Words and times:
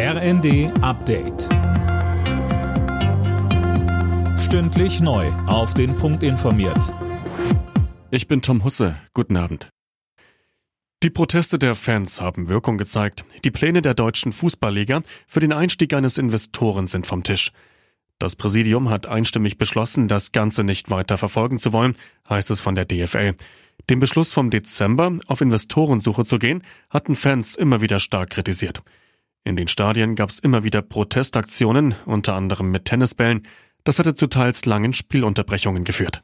RND 0.00 0.70
Update. 0.80 1.48
Stündlich 4.38 5.00
neu. 5.00 5.26
Auf 5.48 5.74
den 5.74 5.96
Punkt 5.96 6.22
informiert. 6.22 6.94
Ich 8.12 8.28
bin 8.28 8.40
Tom 8.40 8.62
Husse. 8.62 8.96
Guten 9.12 9.36
Abend. 9.36 9.70
Die 11.02 11.10
Proteste 11.10 11.58
der 11.58 11.74
Fans 11.74 12.20
haben 12.20 12.46
Wirkung 12.46 12.78
gezeigt. 12.78 13.24
Die 13.42 13.50
Pläne 13.50 13.82
der 13.82 13.94
deutschen 13.94 14.30
Fußballliga 14.30 15.02
für 15.26 15.40
den 15.40 15.52
Einstieg 15.52 15.92
eines 15.92 16.16
Investoren 16.16 16.86
sind 16.86 17.04
vom 17.04 17.24
Tisch. 17.24 17.50
Das 18.20 18.36
Präsidium 18.36 18.90
hat 18.90 19.08
einstimmig 19.08 19.58
beschlossen, 19.58 20.06
das 20.06 20.30
Ganze 20.30 20.62
nicht 20.62 20.90
weiter 20.90 21.18
verfolgen 21.18 21.58
zu 21.58 21.72
wollen, 21.72 21.96
heißt 22.28 22.52
es 22.52 22.60
von 22.60 22.76
der 22.76 22.84
DFL. 22.84 23.34
Den 23.90 23.98
Beschluss 23.98 24.32
vom 24.32 24.50
Dezember, 24.50 25.18
auf 25.26 25.40
Investorensuche 25.40 26.24
zu 26.24 26.38
gehen, 26.38 26.62
hatten 26.88 27.16
Fans 27.16 27.56
immer 27.56 27.80
wieder 27.80 27.98
stark 27.98 28.30
kritisiert. 28.30 28.84
In 29.48 29.56
den 29.56 29.66
Stadien 29.66 30.14
gab 30.14 30.28
es 30.28 30.38
immer 30.40 30.62
wieder 30.62 30.82
Protestaktionen, 30.82 31.94
unter 32.04 32.34
anderem 32.34 32.70
mit 32.70 32.84
Tennisbällen. 32.84 33.46
Das 33.82 33.98
hatte 33.98 34.14
zu 34.14 34.26
teils 34.26 34.66
langen 34.66 34.92
Spielunterbrechungen 34.92 35.84
geführt. 35.84 36.22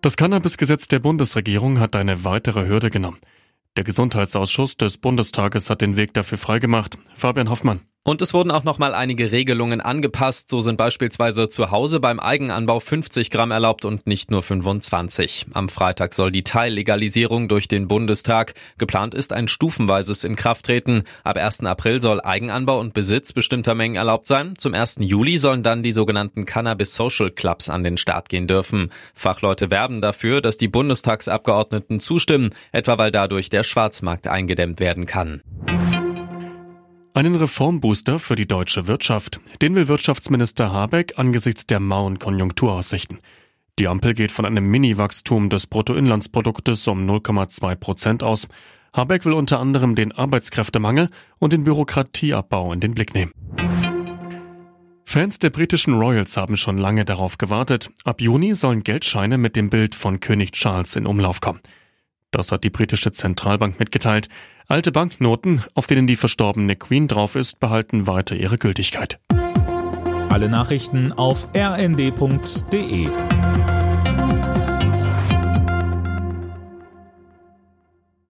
Das 0.00 0.16
Cannabis-Gesetz 0.16 0.86
der 0.86 1.00
Bundesregierung 1.00 1.80
hat 1.80 1.96
eine 1.96 2.22
weitere 2.22 2.68
Hürde 2.68 2.88
genommen. 2.88 3.18
Der 3.76 3.82
Gesundheitsausschuss 3.82 4.76
des 4.76 4.98
Bundestages 4.98 5.70
hat 5.70 5.80
den 5.80 5.96
Weg 5.96 6.14
dafür 6.14 6.38
freigemacht. 6.38 6.98
Fabian 7.16 7.50
Hoffmann. 7.50 7.80
Und 8.02 8.22
es 8.22 8.32
wurden 8.32 8.50
auch 8.50 8.64
nochmal 8.64 8.94
einige 8.94 9.30
Regelungen 9.30 9.82
angepasst. 9.82 10.48
So 10.48 10.60
sind 10.60 10.78
beispielsweise 10.78 11.48
zu 11.48 11.70
Hause 11.70 12.00
beim 12.00 12.18
Eigenanbau 12.18 12.80
50 12.80 13.30
Gramm 13.30 13.50
erlaubt 13.50 13.84
und 13.84 14.06
nicht 14.06 14.30
nur 14.30 14.42
25. 14.42 15.48
Am 15.52 15.68
Freitag 15.68 16.14
soll 16.14 16.32
die 16.32 16.42
Teillegalisierung 16.42 17.46
durch 17.46 17.68
den 17.68 17.88
Bundestag. 17.88 18.54
Geplant 18.78 19.14
ist 19.14 19.34
ein 19.34 19.48
stufenweises 19.48 20.24
Inkrafttreten. 20.24 21.02
Ab 21.24 21.36
1. 21.36 21.64
April 21.64 22.00
soll 22.00 22.22
Eigenanbau 22.22 22.80
und 22.80 22.94
Besitz 22.94 23.34
bestimmter 23.34 23.74
Mengen 23.74 23.96
erlaubt 23.96 24.26
sein. 24.26 24.54
Zum 24.56 24.72
1. 24.72 24.96
Juli 25.00 25.36
sollen 25.36 25.62
dann 25.62 25.82
die 25.82 25.92
sogenannten 25.92 26.46
Cannabis 26.46 26.96
Social 26.96 27.30
Clubs 27.30 27.68
an 27.68 27.84
den 27.84 27.98
Start 27.98 28.30
gehen 28.30 28.46
dürfen. 28.46 28.90
Fachleute 29.14 29.70
werben 29.70 30.00
dafür, 30.00 30.40
dass 30.40 30.56
die 30.56 30.68
Bundestagsabgeordneten 30.68 32.00
zustimmen, 32.00 32.54
etwa 32.72 32.96
weil 32.96 33.10
dadurch 33.10 33.50
der 33.50 33.62
Schwarzmarkt 33.62 34.26
eingedämmt 34.26 34.80
werden 34.80 35.04
kann. 35.04 35.42
Einen 37.20 37.34
Reformbooster 37.34 38.18
für 38.18 38.34
die 38.34 38.48
deutsche 38.48 38.86
Wirtschaft, 38.86 39.40
den 39.60 39.74
will 39.74 39.88
Wirtschaftsminister 39.88 40.72
Habeck 40.72 41.18
angesichts 41.18 41.66
der 41.66 41.78
mauen 41.78 42.18
Konjunkturaussichten. 42.18 43.20
Die 43.78 43.88
Ampel 43.88 44.14
geht 44.14 44.32
von 44.32 44.46
einem 44.46 44.70
Mini-Wachstum 44.70 45.50
des 45.50 45.66
Bruttoinlandsproduktes 45.66 46.88
um 46.88 47.06
0,2 47.06 47.74
Prozent 47.74 48.22
aus. 48.22 48.48
Habeck 48.94 49.26
will 49.26 49.34
unter 49.34 49.60
anderem 49.60 49.96
den 49.96 50.12
Arbeitskräftemangel 50.12 51.10
und 51.38 51.52
den 51.52 51.64
Bürokratieabbau 51.64 52.72
in 52.72 52.80
den 52.80 52.94
Blick 52.94 53.12
nehmen. 53.12 53.32
Fans 55.04 55.38
der 55.40 55.50
britischen 55.50 55.92
Royals 55.92 56.38
haben 56.38 56.56
schon 56.56 56.78
lange 56.78 57.04
darauf 57.04 57.36
gewartet. 57.36 57.90
Ab 58.04 58.22
Juni 58.22 58.54
sollen 58.54 58.82
Geldscheine 58.82 59.36
mit 59.36 59.56
dem 59.56 59.68
Bild 59.68 59.94
von 59.94 60.20
König 60.20 60.52
Charles 60.52 60.96
in 60.96 61.04
Umlauf 61.04 61.42
kommen. 61.42 61.60
Das 62.30 62.52
hat 62.52 62.64
die 62.64 62.70
britische 62.70 63.12
Zentralbank 63.12 63.78
mitgeteilt. 63.78 64.28
Alte 64.68 64.92
Banknoten, 64.92 65.62
auf 65.74 65.86
denen 65.86 66.06
die 66.06 66.16
verstorbene 66.16 66.76
Queen 66.76 67.08
drauf 67.08 67.34
ist, 67.34 67.58
behalten 67.58 68.06
weiter 68.06 68.36
ihre 68.36 68.56
Gültigkeit. 68.56 69.18
Alle 70.28 70.48
Nachrichten 70.48 71.12
auf 71.12 71.48
rnd.de 71.56 73.08